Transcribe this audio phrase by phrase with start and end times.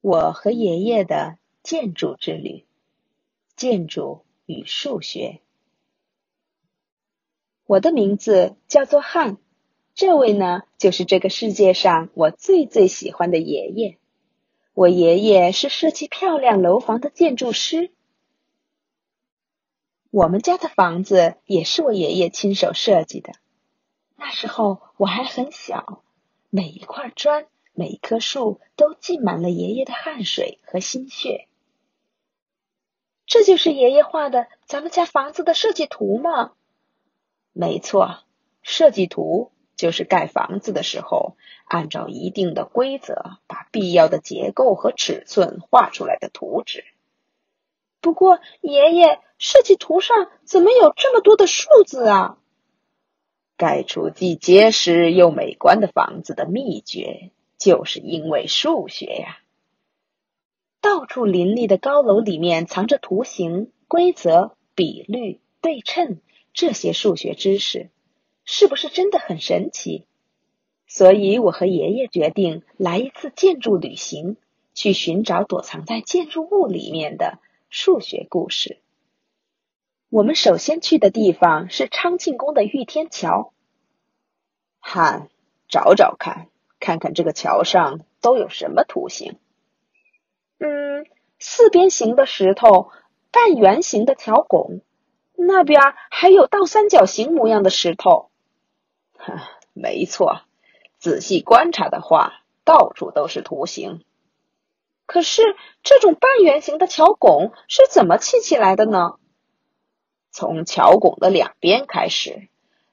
[0.00, 2.64] 我和爷爷的建筑之旅，
[3.56, 5.40] 建筑与数学。
[7.66, 9.38] 我的名字叫做汉，
[9.94, 13.98] 这位呢，就是这个世界上我最最喜欢的爷爷。
[14.72, 17.90] 我爷爷是设计漂亮楼房的建筑师，
[20.10, 23.32] 我们家的房子也是我爷爷亲手设计的。
[24.14, 26.04] 那时候我还很小，
[26.48, 27.46] 每一块砖。
[27.78, 31.46] 每棵树都浸满了爷爷的汗水和心血。
[33.24, 36.54] 这就是爷爷画的咱们家房子的设计图吗？
[37.52, 38.24] 没错，
[38.62, 46.84] 设计图就是盖房子的时候按照一定的规则把必要的结构和尺寸画出来的图纸。
[48.00, 52.38] 不过，爷爷设计图上怎么有这么多的数字啊？
[53.56, 57.30] 盖出既结实又美观的房子的秘诀。
[57.58, 59.38] 就是因为数学呀，
[60.80, 66.20] 到处林立的高楼里面藏着图形、规则、比率、对称
[66.52, 67.90] 这些数学知识，
[68.44, 70.06] 是不是真的很神奇？
[70.86, 74.36] 所以我和爷爷决定来一次建筑旅行，
[74.72, 78.78] 去寻找躲藏在建筑物里面的数学故事。
[80.08, 83.52] 我们首先去的地方是昌庆宫的玉天桥。
[84.78, 85.28] 汉，
[85.68, 86.48] 找找看。
[86.80, 89.38] 看看这个桥上都有什么图形？
[90.58, 91.06] 嗯，
[91.38, 92.90] 四边形的石头，
[93.30, 94.80] 半圆形的桥拱，
[95.34, 98.30] 那边还有倒三角形模样的石头。
[99.16, 100.42] 哈， 没错，
[100.98, 104.04] 仔细观察的话，到处都是图形。
[105.06, 105.42] 可是
[105.82, 109.14] 这种半圆形的桥拱是怎么砌起来的呢？
[110.30, 112.48] 从桥拱的两边开始，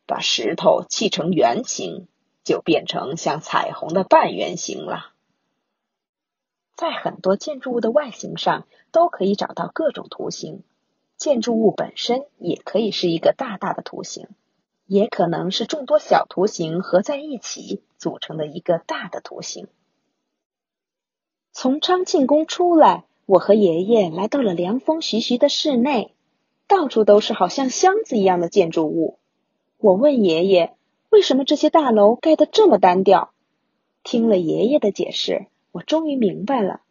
[0.05, 2.07] 把石头砌成圆形。
[2.45, 5.11] 就变成像彩虹的半圆形了。
[6.75, 10.61] 在很多建筑物的外形上都可以找到各种图形，
[11.17, 14.27] 建筑物本身也可以是一个大大的图形，
[14.85, 19.67] 也可能是众多小图形合在一起组成的一个大的图形。
[21.51, 26.13] 从昌庆宫出来，我和爷爷来到了凉风徐徐的室内，
[26.67, 29.17] 到处都是好像箱子一样的建筑物。
[29.77, 30.75] 我问爷爷。
[31.15, 33.31] 为什么这些大楼盖得这么单调？
[34.03, 36.81] 听了爷爷的解释，我终于明白了。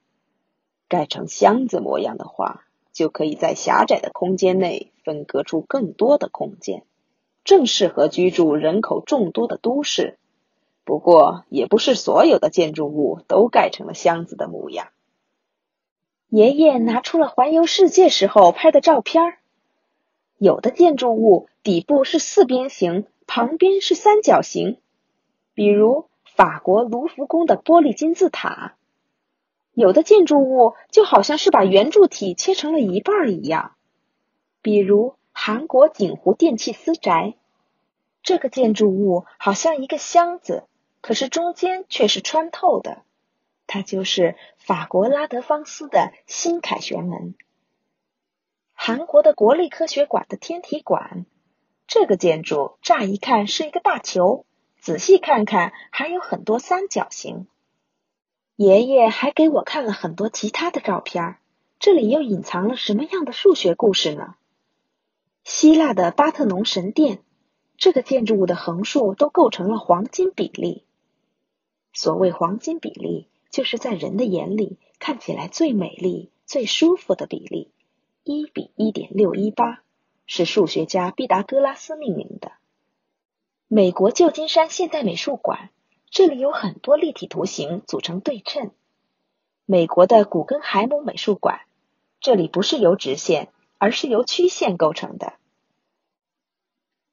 [0.89, 6.85] 盖成箱子模样的话，就可以在狭窄的空间内分割出更多的空间，
[7.45, 10.17] 正适合居住人口众多的都市。
[10.85, 14.89] 不过，也不是所有的建筑物都盖成了箱子的模样。
[16.31, 19.37] 爷爷拿出了环游世界时候拍的照片，
[20.39, 23.05] 有的建筑物底部是四边形。
[23.27, 24.79] 旁边是三角形，
[25.55, 28.77] 比如法国卢浮宫的玻璃金字塔。
[29.73, 33.75] 有的建筑物就好像是把圆柱体切成了一半一样，
[34.62, 37.35] 比如韩国景湖电器私宅。
[38.23, 40.65] 这个建筑物好像一个箱子，
[41.01, 43.03] 可是中间却是穿透的。
[43.67, 47.35] 它就是法国拉德芳斯的新凯旋门。
[48.73, 51.27] 韩国的国立科学馆的天体馆。
[51.87, 54.47] 这个建筑乍一看是一个大球，
[54.81, 57.47] 仔细看看还有很多三角形。
[58.56, 61.37] 爷爷还给我看了很多其他的照片，
[61.78, 64.34] 这里又隐藏了什么样的数学故事呢？
[65.44, 67.23] 希腊的巴特农神殿，
[67.77, 70.84] 这个建筑物的横竖都构成了黄金比例。
[71.93, 77.71] 所谓黄金比例，就是在人的眼里看起来最美丽、最舒服的比例，
[78.25, 79.84] 一比一点六一八。
[80.27, 82.53] 是数学家毕达哥拉斯命名的。
[83.69, 85.71] 美国旧金山现代美术馆，
[86.11, 88.71] 这里有很多立体图形组成对称。
[89.67, 91.62] 美国的古根海姆美术馆，
[92.21, 93.49] 这里不是由直线，
[93.79, 95.35] 而是由曲线构成的。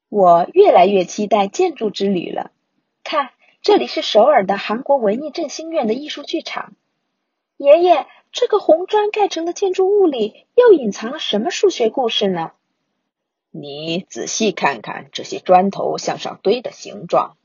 [0.10, 2.52] 我越来越期待建筑之旅了。
[3.04, 3.30] 看，
[3.62, 6.74] 这里是首尔的韩国文艺振兴院的艺术剧场。
[7.56, 12.52] 爷爷，这个红砖盖成的建筑物里又隐藏了什么数学故事呢？
[13.52, 17.36] 你仔细看看这些砖头向上堆的形状，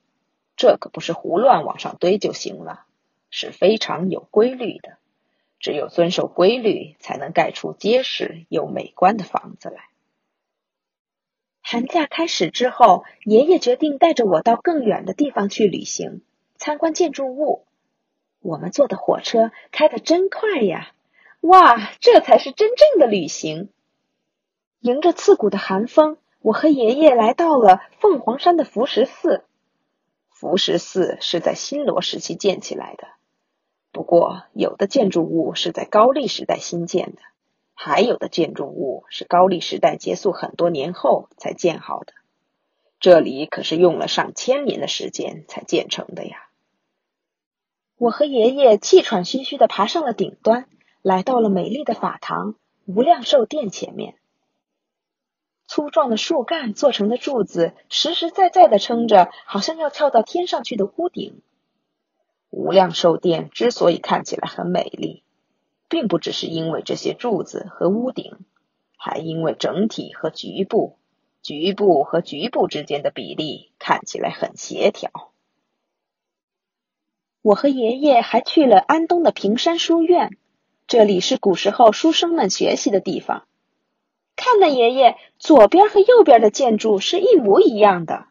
[0.57, 2.85] 这可不是胡乱往上堆就行了，
[3.29, 4.99] 是非常有规律的。
[5.59, 9.89] 只有遵守规律，才能盖出结实又美观的房子来。
[11.61, 16.23] 寒假开始之后，爷爷决定带着我到更远的地方去旅行，
[16.57, 17.67] 参观建筑物。
[18.41, 20.93] 我们坐的火车开得真快呀！
[21.41, 23.71] 哇，这才是真正的旅行。
[24.87, 29.43] 迎着刺骨的寒风，我和爷爷来到了凤凰山的福石寺。
[30.31, 33.09] 福石寺是在新罗时期建起来的，
[33.91, 37.19] 不过，有的建筑物是在高丽时代新建的，
[37.75, 42.13] 还有的建筑物是高丽时代结束很多年后才建好的。
[43.01, 46.47] 这里可是用了上千年的时间才建成的呀！
[47.99, 50.69] 我和爷爷气喘吁吁的爬上了顶端，
[51.03, 52.55] 来到了美丽的法堂
[52.87, 54.15] 无量寿殿前面。
[55.67, 61.43] 粗壮的树干做成的柱子，实实在在的撑着，好像要跳到天上去的屋顶。
[62.51, 65.23] 无量寿殿之所以看起来很美丽，
[65.89, 68.39] 并不只是因为这些柱子和屋顶，
[68.97, 70.97] 还因为整体和局部、
[71.43, 75.11] 局部和局部之间的比例看起来很协调。
[77.43, 80.37] 我和爷爷还去了安东的平山书院，
[80.87, 83.47] 这里是古时候书生们学习的地方。
[84.47, 88.27] 看呐，爷爷，左边和右边的建筑是一模一样的，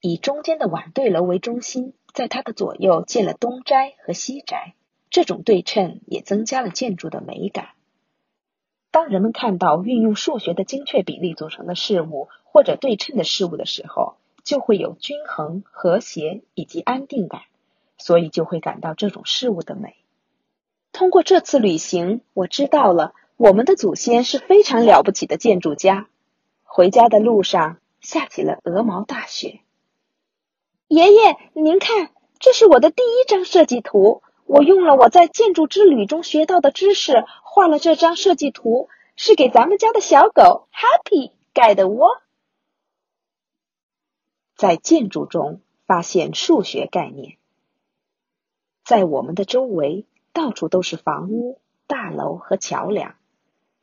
[0.00, 1.92] 以中间的晚对楼为中心。
[2.14, 4.74] 在它的左右建了东斋和西斋，
[5.10, 7.68] 这种对称也增加了建筑的美感。
[8.90, 17.42] 当人们看到运用数学的精确比例组成的事物或者对称的事物的时候，就会有均衡、和谐以及安定感，
[17.98, 19.96] 所以就会感到这种事物的美。
[20.92, 26.10] 通过这次旅行，我知道了我们的祖先是非常了不起的建筑家。
[26.62, 29.60] 回家的路上下起了鹅毛大雪。
[30.88, 34.22] 爷爷，您看，这是我的第一张设计图。
[34.44, 42.20] 我用了我在建筑之旅中学到的知识，画了这张设计图，是给咱们家的小狗 Happy 盖的窝。
[44.54, 47.38] 在建筑中发现数学概念，
[48.84, 50.04] 在我们的周围
[50.34, 53.14] 到处都是房屋、大楼和桥梁。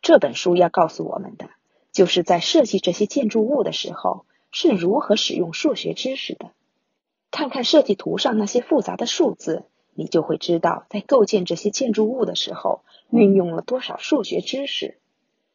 [0.07, 1.49] 这本书要告诉我们的，
[1.91, 6.51] 就是在设计这些建筑物的时候是如何使用数学知识的。
[7.29, 14.97] 看看设计图上那些复杂的数字，你就会知道，在构建这些建筑物的时候，运用了多少数学知识。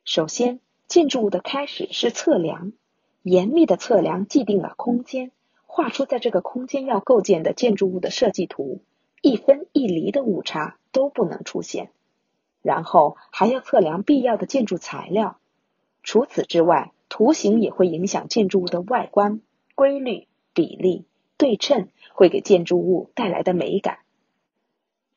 [0.04, 2.74] 首先，建筑物的开始是测量，
[3.22, 5.32] 严密的测量既定了空间，
[5.64, 8.82] 画出在这个空间要构建的建筑物的设计图，
[9.22, 11.90] 一分一厘的误差都不能出现。
[12.62, 15.38] 然后还要测量必要的建筑材料。
[16.02, 19.40] 除此之外，图形也会影响建筑物的外观、
[19.74, 21.04] 规律、比例。
[21.38, 23.98] 对称会给建筑物带来的美感。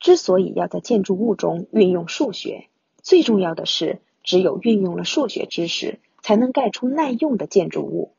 [0.00, 2.66] 之所以要在建筑物中运用数学，
[3.00, 8.14] 最重要的是，只有运用了数学知识，才能盖出耐用的建筑物。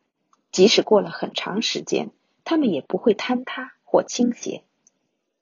[0.53, 2.12] 即使过了很长时间，
[2.45, 4.63] 它们也不会坍塌或倾斜。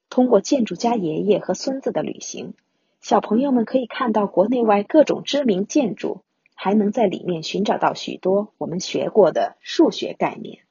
[0.09, 2.55] 通过建筑家爷爷和孙子的旅行，
[3.07, 6.23] 小朋友们可以看到国内外各种知名建筑，
[6.55, 10.64] 还能在里面寻找到许多我们学过的数学概念。